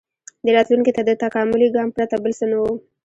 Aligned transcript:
•دې 0.45 0.51
راتلونکي 0.57 0.91
ته 0.97 1.01
د 1.05 1.11
تکاملي 1.23 1.67
ګام 1.75 1.89
پرته 1.95 2.15
بل 2.23 2.31
څه 2.39 2.45
نه 2.51 2.57
و. 2.61 2.65